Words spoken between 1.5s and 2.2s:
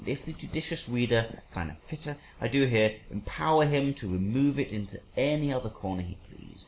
can assign a fitter,